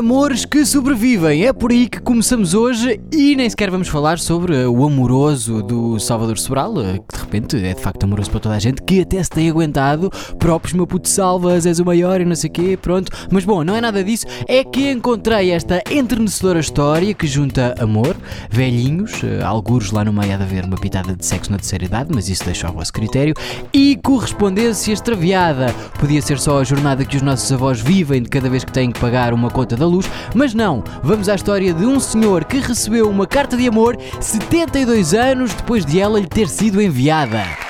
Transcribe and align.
Amores 0.00 0.46
que 0.46 0.64
sobrevivem, 0.64 1.44
é 1.44 1.52
por 1.52 1.70
aí 1.70 1.86
que 1.86 2.00
começamos 2.00 2.54
hoje 2.54 2.98
e 3.12 3.36
nem 3.36 3.50
sequer 3.50 3.70
vamos 3.70 3.86
falar 3.86 4.18
sobre 4.18 4.64
o 4.64 4.82
amoroso 4.82 5.62
do 5.62 6.00
Salvador 6.00 6.38
Sobral, 6.38 6.72
uh, 6.72 7.04
que 7.06 7.16
de 7.18 7.22
repente 7.22 7.56
é 7.58 7.74
de 7.74 7.80
facto 7.82 8.04
amoroso 8.04 8.30
para 8.30 8.40
toda 8.40 8.54
a 8.54 8.58
gente, 8.58 8.80
que 8.80 9.02
até 9.02 9.22
se 9.22 9.28
tem 9.28 9.50
aguentado, 9.50 10.10
próprios 10.38 10.72
meu 10.72 10.86
puto 10.86 11.06
salvas, 11.06 11.66
és 11.66 11.80
o 11.80 11.84
maior 11.84 12.18
e 12.18 12.24
não 12.24 12.34
sei 12.34 12.48
o 12.48 12.52
quê, 12.52 12.78
pronto. 12.80 13.12
Mas 13.30 13.44
bom, 13.44 13.62
não 13.62 13.76
é 13.76 13.80
nada 13.82 14.02
disso, 14.02 14.24
é 14.48 14.64
que 14.64 14.90
encontrei 14.90 15.50
esta 15.50 15.82
entrenecedora 15.90 16.60
história 16.60 17.12
que 17.12 17.26
junta 17.26 17.74
amor, 17.78 18.16
velhinhos, 18.48 19.22
uh, 19.22 19.44
alguros 19.44 19.90
lá 19.90 20.02
no 20.02 20.14
meio 20.14 20.32
há 20.32 20.38
de 20.38 20.44
haver 20.44 20.64
uma 20.64 20.78
pitada 20.78 21.14
de 21.14 21.26
sexo 21.26 21.52
na 21.52 21.58
terceira 21.58 21.84
idade, 21.84 22.08
mas 22.10 22.30
isso 22.30 22.46
deixa 22.46 22.66
ao 22.66 22.72
vosso 22.72 22.92
critério, 22.94 23.34
e 23.70 23.96
correspondência 24.02 24.94
extraviada. 24.94 25.74
Podia 25.98 26.22
ser 26.22 26.38
só 26.38 26.58
a 26.58 26.64
jornada 26.64 27.04
que 27.04 27.18
os 27.18 27.22
nossos 27.22 27.52
avós 27.52 27.82
vivem 27.82 28.22
de 28.22 28.30
cada 28.30 28.48
vez 28.48 28.64
que 28.64 28.72
têm 28.72 28.90
que 28.90 28.98
pagar 28.98 29.34
uma 29.34 29.50
conta 29.50 29.76
da 29.76 29.89
luz, 29.90 30.08
mas 30.34 30.54
não, 30.54 30.82
vamos 31.02 31.28
à 31.28 31.34
história 31.34 31.74
de 31.74 31.84
um 31.84 32.00
senhor 32.00 32.44
que 32.44 32.58
recebeu 32.58 33.08
uma 33.10 33.26
carta 33.26 33.56
de 33.56 33.68
amor 33.68 33.96
72 34.20 35.14
anos 35.14 35.52
depois 35.52 35.84
de 35.84 36.00
ela 36.00 36.18
lhe 36.18 36.26
ter 36.26 36.48
sido 36.48 36.80
enviada. 36.80 37.69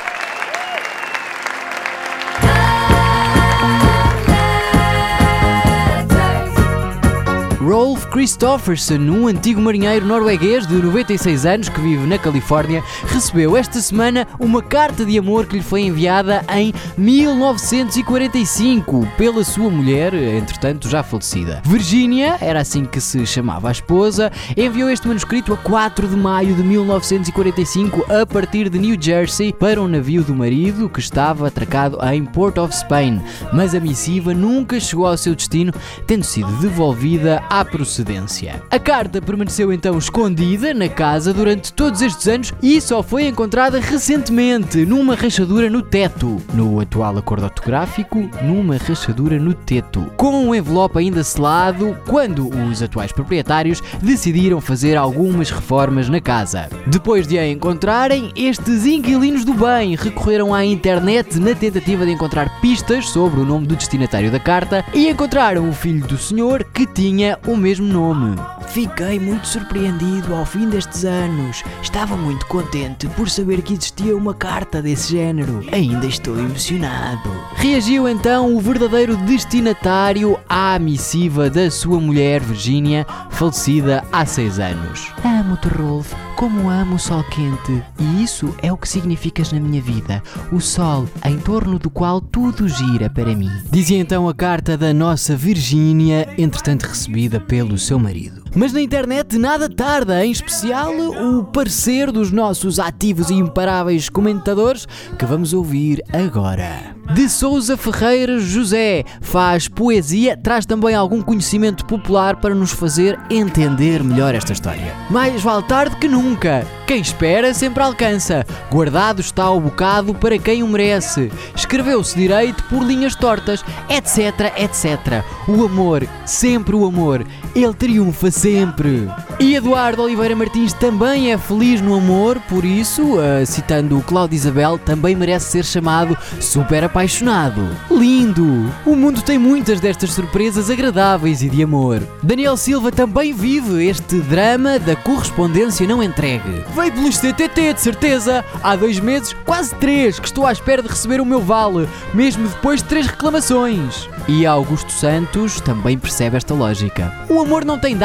Rolf 7.70 8.06
Christofferson, 8.06 8.98
um 8.98 9.28
antigo 9.28 9.60
marinheiro 9.60 10.04
norueguês 10.04 10.66
de 10.66 10.74
96 10.74 11.46
anos 11.46 11.68
que 11.68 11.80
vive 11.80 12.04
na 12.04 12.18
Califórnia, 12.18 12.82
recebeu 13.06 13.56
esta 13.56 13.80
semana 13.80 14.26
uma 14.40 14.60
carta 14.60 15.04
de 15.04 15.16
amor 15.16 15.46
que 15.46 15.58
lhe 15.58 15.62
foi 15.62 15.82
enviada 15.82 16.44
em 16.52 16.74
1945 16.98 19.06
pela 19.16 19.44
sua 19.44 19.70
mulher, 19.70 20.12
entretanto 20.14 20.88
já 20.88 21.04
falecida. 21.04 21.62
Virginia, 21.64 22.36
era 22.40 22.60
assim 22.60 22.84
que 22.84 23.00
se 23.00 23.24
chamava 23.24 23.68
a 23.68 23.72
esposa, 23.72 24.32
enviou 24.56 24.90
este 24.90 25.06
manuscrito 25.06 25.52
a 25.52 25.56
4 25.56 26.08
de 26.08 26.16
maio 26.16 26.56
de 26.56 26.64
1945 26.64 28.04
a 28.12 28.26
partir 28.26 28.68
de 28.68 28.80
New 28.80 29.00
Jersey 29.00 29.52
para 29.52 29.80
um 29.80 29.86
navio 29.86 30.24
do 30.24 30.34
marido 30.34 30.88
que 30.88 30.98
estava 30.98 31.46
atracado 31.46 32.00
em 32.12 32.24
Port 32.24 32.58
of 32.58 32.74
Spain, 32.74 33.22
mas 33.52 33.76
a 33.76 33.80
missiva 33.80 34.34
nunca 34.34 34.80
chegou 34.80 35.06
ao 35.06 35.16
seu 35.16 35.36
destino, 35.36 35.72
tendo 36.04 36.24
sido 36.24 36.50
devolvida 36.54 37.40
à 37.48 37.59
procedência. 37.64 38.62
A 38.70 38.78
carta 38.78 39.20
permaneceu 39.20 39.72
então 39.72 39.98
escondida 39.98 40.72
na 40.74 40.88
casa 40.88 41.32
durante 41.32 41.72
todos 41.72 42.02
estes 42.02 42.26
anos 42.28 42.54
e 42.62 42.80
só 42.80 43.02
foi 43.02 43.26
encontrada 43.26 43.80
recentemente 43.80 44.84
numa 44.84 45.14
rachadura 45.14 45.70
no 45.70 45.82
teto. 45.82 46.40
No 46.54 46.80
atual 46.80 47.18
acordo 47.18 47.44
ortográfico, 47.44 48.28
numa 48.42 48.76
rachadura 48.76 49.38
no 49.38 49.54
teto. 49.54 50.10
Com 50.16 50.46
um 50.46 50.54
envelope 50.54 50.98
ainda 50.98 51.22
selado, 51.22 51.96
quando 52.06 52.48
os 52.48 52.82
atuais 52.82 53.12
proprietários 53.12 53.82
decidiram 54.02 54.60
fazer 54.60 54.96
algumas 54.96 55.50
reformas 55.50 56.08
na 56.08 56.20
casa. 56.20 56.68
Depois 56.86 57.26
de 57.26 57.38
a 57.38 57.48
encontrarem, 57.48 58.32
estes 58.36 58.86
inquilinos 58.86 59.44
do 59.44 59.54
bem 59.54 59.94
recorreram 59.96 60.54
à 60.54 60.64
internet 60.64 61.38
na 61.38 61.54
tentativa 61.54 62.04
de 62.04 62.12
encontrar 62.12 62.60
pistas 62.60 63.08
sobre 63.08 63.40
o 63.40 63.44
nome 63.44 63.66
do 63.66 63.76
destinatário 63.76 64.30
da 64.30 64.38
carta 64.38 64.84
e 64.94 65.08
encontraram 65.08 65.68
o 65.68 65.72
filho 65.72 66.06
do 66.06 66.16
senhor 66.16 66.64
que 66.64 66.86
tinha 66.86 67.38
o 67.52 67.56
mesmo 67.56 67.86
nome. 67.86 68.36
Fiquei 68.68 69.18
muito 69.18 69.46
surpreendido 69.46 70.34
ao 70.34 70.46
fim 70.46 70.68
destes 70.68 71.04
anos. 71.04 71.62
Estava 71.82 72.16
muito 72.16 72.46
contente 72.46 73.08
por 73.08 73.28
saber 73.28 73.62
que 73.62 73.72
existia 73.72 74.16
uma 74.16 74.32
carta 74.32 74.80
desse 74.80 75.12
género. 75.12 75.64
Ainda 75.72 76.06
estou 76.06 76.38
emocionado. 76.38 77.28
Reagiu 77.56 78.08
então 78.08 78.54
o 78.54 78.60
verdadeiro 78.60 79.16
destinatário 79.16 80.38
à 80.48 80.78
missiva 80.78 81.50
da 81.50 81.70
sua 81.70 82.00
mulher 82.00 82.40
Virginia, 82.40 83.06
falecida 83.30 84.04
há 84.12 84.24
seis 84.24 84.58
anos. 84.58 85.12
Amo-te, 85.24 85.68
Rolf, 85.68 86.12
como 86.40 86.70
amo 86.70 86.94
o 86.94 86.98
sol 86.98 87.22
quente. 87.24 87.84
E 87.98 88.24
isso 88.24 88.54
é 88.62 88.72
o 88.72 88.76
que 88.78 88.88
significas 88.88 89.52
na 89.52 89.60
minha 89.60 89.82
vida. 89.82 90.22
O 90.50 90.58
sol 90.58 91.06
em 91.22 91.36
torno 91.36 91.78
do 91.78 91.90
qual 91.90 92.18
tudo 92.18 92.66
gira 92.66 93.10
para 93.10 93.36
mim. 93.36 93.50
Dizia 93.70 93.98
então 93.98 94.26
a 94.26 94.32
carta 94.32 94.74
da 94.74 94.94
nossa 94.94 95.36
Virginia, 95.36 96.26
entretanto 96.38 96.84
recebida 96.84 97.38
pelo 97.38 97.76
seu 97.76 97.98
marido. 97.98 98.42
Mas 98.54 98.72
na 98.72 98.80
internet 98.80 99.38
nada 99.38 99.68
tarda, 99.68 100.24
em 100.24 100.32
especial 100.32 100.92
o 100.92 101.44
parecer 101.44 102.10
dos 102.10 102.32
nossos 102.32 102.80
ativos 102.80 103.30
e 103.30 103.34
imparáveis 103.34 104.08
comentadores 104.08 104.86
que 105.18 105.24
vamos 105.24 105.52
ouvir 105.52 106.02
agora. 106.12 106.96
De 107.14 107.28
Souza 107.28 107.76
Ferreira 107.76 108.38
José 108.38 109.04
faz 109.20 109.66
poesia, 109.66 110.36
traz 110.36 110.64
também 110.64 110.94
algum 110.94 111.20
conhecimento 111.20 111.84
popular 111.84 112.36
para 112.36 112.54
nos 112.54 112.70
fazer 112.70 113.18
entender 113.28 114.04
melhor 114.04 114.34
esta 114.34 114.52
história. 114.52 114.94
Mais 115.10 115.42
vale 115.42 115.64
tarde 115.64 115.96
que 115.96 116.06
nunca. 116.06 116.64
Quem 116.86 117.00
espera 117.00 117.54
sempre 117.54 117.82
alcança. 117.82 118.44
Guardado 118.70 119.20
está 119.20 119.48
o 119.50 119.60
bocado 119.60 120.14
para 120.14 120.38
quem 120.38 120.62
o 120.62 120.68
merece. 120.68 121.30
Escreveu-se 121.54 122.16
direito 122.16 122.64
por 122.64 122.82
linhas 122.82 123.14
tortas, 123.14 123.64
etc, 123.88 124.52
etc. 124.56 125.24
O 125.48 125.64
amor, 125.64 126.06
sempre 126.24 126.74
o 126.74 126.84
amor, 126.84 127.24
ele 127.54 127.74
triunfa 127.74 128.30
sempre. 128.40 129.06
E 129.38 129.54
Eduardo 129.54 130.02
Oliveira 130.02 130.34
Martins 130.34 130.72
também 130.72 131.30
é 131.30 131.36
feliz 131.36 131.80
no 131.82 131.94
amor, 131.94 132.40
por 132.48 132.64
isso, 132.64 133.16
uh, 133.16 133.44
citando 133.44 133.98
o 133.98 134.02
Cláudio 134.02 134.36
Isabel, 134.36 134.78
também 134.78 135.14
merece 135.14 135.50
ser 135.50 135.64
chamado 135.64 136.16
super 136.40 136.84
apaixonado. 136.84 137.68
Lindo! 137.90 138.72
O 138.86 138.96
mundo 138.96 139.20
tem 139.20 139.38
muitas 139.38 139.78
destas 139.78 140.12
surpresas 140.12 140.70
agradáveis 140.70 141.42
e 141.42 141.50
de 141.50 141.62
amor. 141.62 142.02
Daniel 142.22 142.56
Silva 142.56 142.90
também 142.90 143.34
vive 143.34 143.86
este 143.86 144.16
drama 144.20 144.78
da 144.78 144.96
correspondência 144.96 145.86
não 145.86 146.02
entregue. 146.02 146.64
Veio 146.74 146.92
pelos 146.92 147.18
TTT, 147.18 147.74
de 147.74 147.80
certeza! 147.80 148.42
Há 148.62 148.74
dois 148.74 148.98
meses, 149.00 149.34
quase 149.44 149.74
três, 149.74 150.18
que 150.18 150.26
estou 150.26 150.46
à 150.46 150.52
espera 150.52 150.82
de 150.82 150.88
receber 150.88 151.20
o 151.20 151.26
meu 151.26 151.40
vale, 151.40 151.86
mesmo 152.14 152.48
depois 152.48 152.82
de 152.82 152.88
três 152.88 153.06
reclamações. 153.06 154.08
E 154.26 154.46
Augusto 154.46 154.92
Santos 154.92 155.60
também 155.60 155.98
percebe 155.98 156.36
esta 156.36 156.54
lógica. 156.54 157.12
O 157.28 157.40
amor 157.40 157.64
não 157.64 157.78
tem 157.78 157.96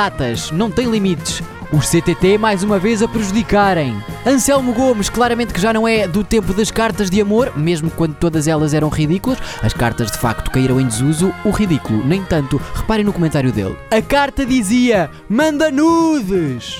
não 0.52 0.72
tem 0.72 0.90
limites. 0.90 1.41
Os 1.72 1.88
CTT 1.90 2.38
mais 2.38 2.63
uma 2.63 2.80
vez 2.80 3.02
a 3.02 3.08
prejudicarem. 3.08 3.96
Anselmo 4.25 4.74
Gomes, 4.74 5.09
claramente 5.09 5.53
que 5.53 5.59
já 5.59 5.74
não 5.74 5.88
é 5.88 6.08
do 6.08 6.24
tempo 6.24 6.53
das 6.53 6.72
cartas 6.72 7.09
de 7.09 7.19
amor, 7.19 7.52
mesmo 7.56 7.90
quando 7.90 8.16
todas 8.16 8.47
elas 8.47 8.74
eram 8.74 8.90
ridículas, 8.90 9.40
as 9.62 9.74
cartas 9.74 10.12
de 10.12 10.18
facto 10.18 10.52
caíram 10.52 10.80
em 10.80 10.88
desuso, 10.88 11.34
o 11.44 11.50
ridículo, 11.50 12.06
nem 12.06 12.24
tanto. 12.24 12.62
Reparem 12.74 13.03
no 13.03 13.13
comentário 13.13 13.52
dele. 13.52 13.78
A 13.91 14.02
carta 14.02 14.46
dizia: 14.46 15.09
manda 15.28 15.72
nudes! 15.72 16.80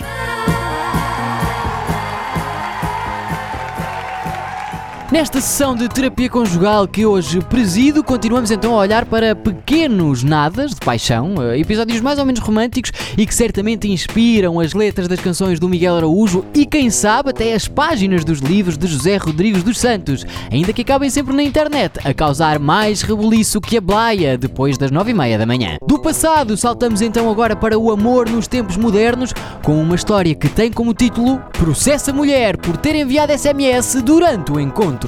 Nesta 5.16 5.40
sessão 5.40 5.74
de 5.74 5.88
terapia 5.88 6.30
conjugal 6.30 6.86
que 6.86 7.06
hoje 7.06 7.40
presido, 7.40 8.04
continuamos 8.04 8.52
então 8.52 8.74
a 8.76 8.80
olhar 8.80 9.06
para 9.06 9.34
pequenos 9.34 10.24
nadas 10.24 10.72
de 10.72 10.82
paixão, 10.82 11.36
eh, 11.42 11.58
episódios 11.58 12.02
mais 12.02 12.20
ou 12.20 12.26
menos 12.26 12.42
românticos 12.42 12.92
e 13.18 13.26
que 13.26 13.34
certamente 13.34 13.90
inspiram 13.90 14.60
as 14.60 14.74
letras 14.74 15.08
das 15.08 15.22
canções 15.22 15.58
do 15.58 15.70
Miguel 15.70 15.96
Araújo 15.96 16.44
e 16.54 16.66
quem 16.66 16.90
sabe 16.90 17.30
até 17.30 17.54
as 17.54 17.66
páginas 17.66 18.26
dos 18.26 18.40
livros 18.40 18.78
de 18.78 18.88
José 18.88 19.16
Rodrigues 19.16 19.64
dos 19.64 19.80
Santos, 19.80 20.26
ainda 20.52 20.74
que 20.74 20.82
acabem 20.82 21.10
sempre 21.10 21.34
na 21.34 21.44
internet 21.44 21.98
a 22.04 22.14
causar 22.14 22.60
mais 22.60 23.02
rebuliço 23.02 23.62
que 23.62 23.78
a 23.78 23.82
blaia 23.82 24.38
depois 24.38 24.78
das 24.78 24.92
nove 24.92 25.12
e 25.12 25.14
meia 25.14 25.38
da 25.38 25.46
manhã. 25.46 25.78
Do 25.88 25.98
passado 25.98 26.58
saltamos 26.58 27.02
então 27.02 27.32
agora 27.32 27.56
para 27.56 27.80
o 27.80 27.90
amor 27.90 28.30
nos 28.30 28.50
tempos 28.50 28.76
modernos 28.76 29.34
com 29.64 29.82
uma 29.82 29.96
história 29.96 30.36
que 30.36 30.50
tem 30.50 30.70
como 30.74 30.94
título 30.94 31.42
Processa 31.54 32.12
Mulher 32.12 32.58
por 32.58 32.76
ter 32.76 32.98
enviado 32.98 33.32
SMS 33.32 34.02
durante 34.04 34.52
o 34.52 34.60
encontro. 34.60 35.05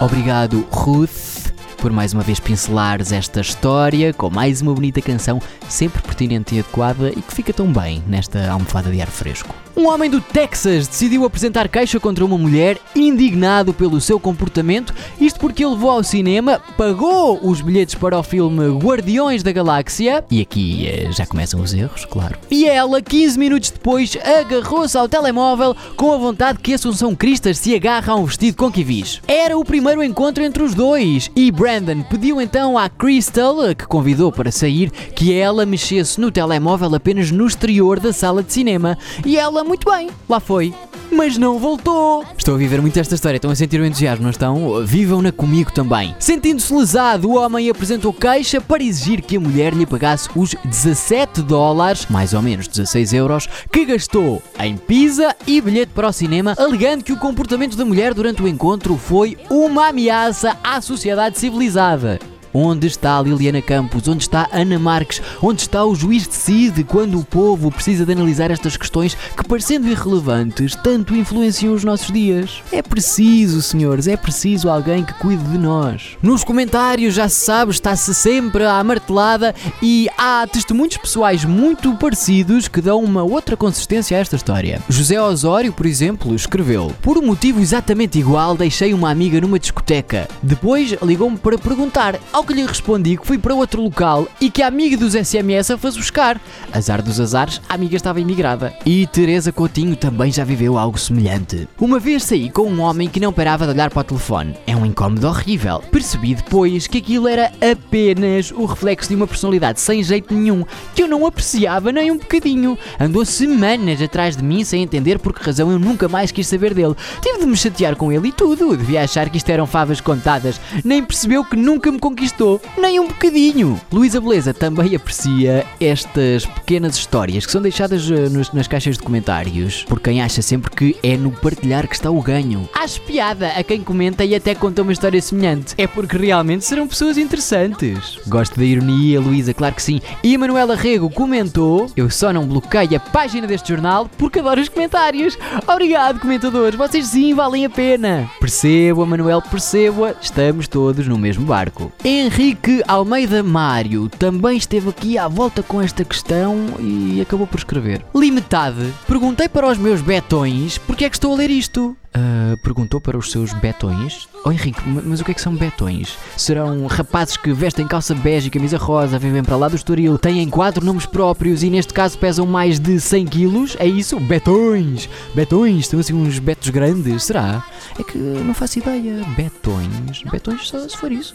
Obrigado, 0.00 0.66
Ruth, 0.70 1.52
por 1.76 1.92
mais 1.92 2.14
uma 2.14 2.22
vez 2.22 2.40
pincelares 2.40 3.12
esta 3.12 3.42
história 3.42 4.14
com 4.14 4.30
mais 4.30 4.62
uma 4.62 4.72
bonita 4.72 5.02
canção, 5.02 5.42
sempre 5.68 6.00
pertinente 6.00 6.54
e 6.54 6.60
adequada 6.60 7.10
e 7.10 7.20
que 7.20 7.34
fica 7.34 7.52
tão 7.52 7.70
bem 7.70 8.02
nesta 8.06 8.50
almofada 8.50 8.90
de 8.90 9.02
ar 9.02 9.08
fresco. 9.08 9.54
Um 9.80 9.88
homem 9.88 10.10
do 10.10 10.20
Texas 10.20 10.86
decidiu 10.86 11.24
apresentar 11.24 11.66
queixa 11.66 11.98
contra 11.98 12.22
uma 12.22 12.36
mulher 12.36 12.76
indignado 12.94 13.72
pelo 13.72 13.98
seu 13.98 14.20
comportamento, 14.20 14.92
isto 15.18 15.40
porque 15.40 15.64
ele 15.64 15.72
levou 15.72 15.88
ao 15.88 16.04
cinema, 16.04 16.60
pagou 16.76 17.40
os 17.42 17.62
bilhetes 17.62 17.94
para 17.94 18.18
o 18.18 18.22
filme 18.22 18.78
Guardiões 18.78 19.42
da 19.42 19.50
Galáxia, 19.50 20.22
e 20.30 20.42
aqui 20.42 20.86
eh, 20.86 21.10
já 21.10 21.24
começam 21.24 21.62
os 21.62 21.72
erros, 21.72 22.04
claro. 22.04 22.36
E 22.50 22.68
ela, 22.68 23.00
15 23.00 23.38
minutos 23.38 23.70
depois, 23.70 24.18
agarrou-se 24.22 24.98
ao 24.98 25.08
telemóvel 25.08 25.74
com 25.96 26.12
a 26.12 26.18
vontade 26.18 26.58
que 26.58 26.74
Assunção 26.74 27.14
Cristas 27.14 27.56
se 27.56 27.74
agarra 27.74 28.12
a 28.12 28.16
um 28.16 28.26
vestido 28.26 28.58
com 28.58 28.70
kivis. 28.70 29.22
Era 29.26 29.56
o 29.56 29.64
primeiro 29.64 30.04
encontro 30.04 30.44
entre 30.44 30.62
os 30.62 30.74
dois, 30.74 31.30
e 31.34 31.50
Brandon 31.50 32.02
pediu 32.02 32.38
então 32.38 32.76
à 32.76 32.90
Crystal, 32.90 33.74
que 33.74 33.86
convidou 33.86 34.30
para 34.30 34.52
sair, 34.52 34.90
que 34.90 35.32
ela 35.32 35.64
mexesse 35.64 36.20
no 36.20 36.30
telemóvel 36.30 36.94
apenas 36.94 37.30
no 37.30 37.46
exterior 37.46 37.98
da 37.98 38.12
sala 38.12 38.42
de 38.42 38.52
cinema. 38.52 38.98
E 39.24 39.38
ela, 39.38 39.69
muito 39.70 39.88
bem, 39.88 40.10
lá 40.28 40.40
foi. 40.40 40.74
Mas 41.12 41.38
não 41.38 41.56
voltou! 41.56 42.24
Estou 42.36 42.56
a 42.56 42.58
viver 42.58 42.80
muito 42.80 42.98
esta 42.98 43.14
história, 43.14 43.36
estão 43.36 43.52
a 43.52 43.54
sentir 43.54 43.80
o 43.80 43.86
entusiasmo, 43.86 44.24
não 44.24 44.30
estão? 44.30 44.84
Vivam-na 44.84 45.30
comigo 45.30 45.70
também. 45.72 46.12
Sentindo-se 46.18 46.74
lesado, 46.74 47.30
o 47.30 47.36
homem 47.36 47.70
apresentou 47.70 48.12
queixa 48.12 48.60
para 48.60 48.82
exigir 48.82 49.22
que 49.22 49.36
a 49.36 49.40
mulher 49.40 49.72
lhe 49.72 49.86
pagasse 49.86 50.28
os 50.34 50.56
17 50.64 51.42
dólares, 51.42 52.04
mais 52.10 52.34
ou 52.34 52.42
menos 52.42 52.66
16 52.66 53.12
euros, 53.12 53.48
que 53.70 53.84
gastou 53.84 54.42
em 54.58 54.76
pizza 54.76 55.36
e 55.46 55.60
bilhete 55.60 55.92
para 55.92 56.08
o 56.08 56.12
cinema, 56.12 56.56
alegando 56.58 57.04
que 57.04 57.12
o 57.12 57.18
comportamento 57.18 57.76
da 57.76 57.84
mulher 57.84 58.12
durante 58.12 58.42
o 58.42 58.48
encontro 58.48 58.96
foi 58.96 59.38
uma 59.48 59.86
ameaça 59.86 60.56
à 60.64 60.80
sociedade 60.80 61.38
civilizada. 61.38 62.18
Onde 62.52 62.88
está 62.88 63.20
Liliana 63.22 63.62
Campos? 63.62 64.08
Onde 64.08 64.24
está 64.24 64.48
Ana 64.52 64.78
Marques? 64.78 65.22
Onde 65.40 65.62
está 65.62 65.84
o 65.84 65.94
juiz 65.94 66.26
decide 66.26 66.82
quando 66.82 67.18
o 67.18 67.24
povo 67.24 67.70
precisa 67.70 68.04
de 68.04 68.12
analisar 68.12 68.50
estas 68.50 68.76
questões 68.76 69.16
que, 69.36 69.46
parecendo 69.46 69.88
irrelevantes, 69.88 70.74
tanto 70.74 71.14
influenciam 71.14 71.74
os 71.74 71.84
nossos 71.84 72.12
dias? 72.12 72.62
É 72.72 72.82
preciso, 72.82 73.62
senhores, 73.62 74.08
é 74.08 74.16
preciso 74.16 74.68
alguém 74.68 75.04
que 75.04 75.14
cuide 75.14 75.44
de 75.44 75.58
nós. 75.58 76.16
Nos 76.20 76.42
comentários, 76.42 77.14
já 77.14 77.28
se 77.28 77.36
sabe, 77.36 77.70
está-se 77.70 78.12
sempre 78.14 78.64
à 78.64 78.82
martelada 78.82 79.54
e 79.80 80.08
há 80.18 80.46
testemunhos 80.46 80.96
pessoais 80.96 81.44
muito 81.44 81.94
parecidos 81.94 82.66
que 82.66 82.80
dão 82.80 83.02
uma 83.02 83.22
outra 83.22 83.56
consistência 83.56 84.16
a 84.16 84.20
esta 84.20 84.36
história. 84.36 84.82
José 84.88 85.20
Osório, 85.20 85.72
por 85.72 85.86
exemplo, 85.86 86.34
escreveu: 86.34 86.92
Por 87.00 87.16
um 87.16 87.26
motivo 87.26 87.60
exatamente 87.60 88.18
igual, 88.18 88.56
deixei 88.56 88.92
uma 88.92 89.10
amiga 89.10 89.40
numa 89.40 89.58
discoteca. 89.58 90.28
Depois 90.42 90.96
ligou-me 91.02 91.38
para 91.38 91.56
perguntar. 91.56 92.18
Ao 92.40 92.46
que 92.46 92.54
lhe 92.54 92.64
respondi 92.64 93.18
que 93.18 93.26
fui 93.26 93.36
para 93.36 93.54
outro 93.54 93.82
local 93.82 94.26
e 94.40 94.50
que 94.50 94.62
a 94.62 94.66
amiga 94.66 94.96
dos 94.96 95.12
SMS 95.12 95.70
a 95.70 95.76
fez 95.76 95.94
buscar. 95.94 96.40
Azar 96.72 97.02
dos 97.02 97.20
azares, 97.20 97.60
a 97.68 97.74
amiga 97.74 97.96
estava 97.96 98.18
imigrada. 98.18 98.72
E 98.86 99.06
Teresa 99.08 99.52
Coutinho 99.52 99.94
também 99.94 100.32
já 100.32 100.42
viveu 100.42 100.78
algo 100.78 100.98
semelhante. 100.98 101.68
Uma 101.78 101.98
vez 101.98 102.22
saí 102.22 102.48
com 102.48 102.62
um 102.62 102.80
homem 102.80 103.10
que 103.10 103.20
não 103.20 103.30
parava 103.30 103.66
de 103.66 103.72
olhar 103.72 103.90
para 103.90 104.00
o 104.00 104.04
telefone. 104.04 104.54
É 104.66 104.74
um 104.74 104.86
incómodo 104.86 105.28
horrível. 105.28 105.82
Percebi 105.90 106.34
depois 106.34 106.86
que 106.86 106.96
aquilo 106.96 107.28
era 107.28 107.52
apenas 107.60 108.50
o 108.52 108.64
reflexo 108.64 109.10
de 109.10 109.16
uma 109.16 109.26
personalidade 109.26 109.78
sem 109.78 110.02
jeito 110.02 110.32
nenhum, 110.32 110.64
que 110.94 111.02
eu 111.02 111.08
não 111.08 111.26
apreciava 111.26 111.92
nem 111.92 112.10
um 112.10 112.16
bocadinho. 112.16 112.78
Andou 112.98 113.22
semanas 113.26 114.00
atrás 114.00 114.34
de 114.34 114.42
mim 114.42 114.64
sem 114.64 114.82
entender 114.82 115.18
por 115.18 115.34
que 115.34 115.44
razão 115.44 115.70
eu 115.70 115.78
nunca 115.78 116.08
mais 116.08 116.32
quis 116.32 116.46
saber 116.46 116.72
dele. 116.72 116.96
Tive 117.20 117.40
de 117.40 117.44
me 117.46 117.56
chatear 117.56 117.96
com 117.96 118.10
ele 118.10 118.28
e 118.28 118.32
tudo. 118.32 118.74
Devia 118.78 119.02
achar 119.02 119.28
que 119.28 119.36
isto 119.36 119.50
eram 119.50 119.66
favas 119.66 120.00
contadas. 120.00 120.58
Nem 120.82 121.04
percebeu 121.04 121.44
que 121.44 121.54
nunca 121.54 121.92
me 121.92 121.98
conquistou, 121.98 122.29
nem 122.78 122.98
um 123.00 123.08
bocadinho. 123.08 123.80
Luísa 123.92 124.20
Beleza 124.20 124.52
também 124.54 124.94
aprecia 124.94 125.64
estas 125.80 126.46
pequenas 126.46 126.96
histórias 126.96 127.44
que 127.46 127.52
são 127.52 127.60
deixadas 127.62 128.10
eh, 128.10 128.28
nos- 128.28 128.52
nas 128.52 128.66
caixas 128.68 128.96
de 128.96 129.02
comentários 129.02 129.84
por 129.84 130.00
quem 130.00 130.22
acha 130.22 130.42
sempre 130.42 130.70
que 130.70 130.96
é 131.02 131.16
no 131.16 131.30
partilhar 131.30 131.86
que 131.88 131.94
está 131.94 132.10
o 132.10 132.20
ganho. 132.22 132.68
Acho 132.74 133.00
piada 133.02 133.48
a 133.48 133.62
quem 133.62 133.82
comenta 133.82 134.24
e 134.24 134.34
até 134.34 134.54
conta 134.54 134.82
uma 134.82 134.92
história 134.92 135.20
semelhante. 135.20 135.74
É 135.78 135.86
porque 135.86 136.16
realmente 136.16 136.64
serão 136.64 136.86
pessoas 136.86 137.16
interessantes. 137.18 138.18
Gosto 138.26 138.56
da 138.58 138.64
ironia, 138.64 139.20
Luísa, 139.20 139.52
claro 139.54 139.74
que 139.74 139.82
sim. 139.82 140.00
E 140.22 140.36
Manuela 140.38 140.76
Rego 140.76 141.10
comentou: 141.10 141.90
Eu 141.96 142.08
só 142.10 142.32
não 142.32 142.46
bloqueio 142.46 142.96
a 142.96 143.00
página 143.00 143.46
deste 143.46 143.68
jornal 143.70 144.08
porque 144.18 144.38
adoro 144.40 144.60
os 144.60 144.68
comentários. 144.68 145.36
Obrigado, 145.66 146.20
comentadores, 146.20 146.76
vocês 146.78 147.06
sim 147.06 147.34
valem 147.34 147.64
a 147.64 147.70
pena. 147.70 148.30
Percebo, 148.40 149.04
Manuel, 149.06 149.42
percebo-a, 149.42 150.14
estamos 150.20 150.68
todos 150.68 151.06
no 151.08 151.18
mesmo 151.18 151.44
barco. 151.44 151.92
Henrique 152.20 152.82
Almeida 152.86 153.42
Mário 153.42 154.08
também 154.10 154.58
esteve 154.58 154.90
aqui 154.90 155.16
à 155.16 155.26
volta 155.26 155.62
com 155.62 155.80
esta 155.80 156.04
questão 156.04 156.74
e 156.78 157.18
acabou 157.20 157.46
por 157.46 157.56
escrever. 157.56 158.04
Limitade, 158.14 158.92
perguntei 159.06 159.48
para 159.48 159.66
os 159.66 159.78
meus 159.78 160.02
betões 160.02 160.76
porque 160.76 161.06
é 161.06 161.08
que 161.10 161.16
estou 161.16 161.32
a 161.32 161.36
ler 161.36 161.48
isto. 161.50 161.96
Ah, 162.12 162.56
perguntou 162.62 163.00
para 163.00 163.16
os 163.16 163.30
seus 163.30 163.52
betões? 163.54 164.28
Oh 164.44 164.50
Henrique, 164.50 164.86
ma- 164.86 165.00
mas 165.04 165.20
o 165.20 165.24
que 165.24 165.30
é 165.30 165.34
que 165.34 165.40
são 165.40 165.54
betões? 165.54 166.18
Serão 166.36 166.86
rapazes 166.88 167.36
que 167.36 167.52
vestem 167.52 167.86
calça 167.86 168.14
bege 168.14 168.48
e 168.48 168.50
camisa 168.50 168.76
rosa, 168.76 169.16
vivem 169.18 169.44
para 169.44 169.56
lá 169.56 169.68
do 169.68 169.76
Estoril, 169.76 170.18
têm 170.18 170.48
quatro 170.50 170.84
nomes 170.84 171.06
próprios 171.06 171.62
e 171.62 171.70
neste 171.70 171.94
caso 171.94 172.18
pesam 172.18 172.44
mais 172.46 172.80
de 172.80 172.98
100 173.00 173.26
quilos? 173.26 173.76
É 173.78 173.86
isso? 173.86 174.18
Betões! 174.18 175.08
Betões! 175.34 175.86
São 175.86 176.00
assim 176.00 176.12
uns 176.12 176.38
betos 176.40 176.68
grandes, 176.70 177.22
será? 177.24 177.62
É 177.98 178.02
que 178.02 178.18
não 178.18 178.52
faço 178.54 178.80
ideia. 178.80 179.24
Betões? 179.36 180.22
Betões 180.30 180.66
só 180.68 180.80
se 180.88 180.96
for 180.96 181.12
isso. 181.12 181.34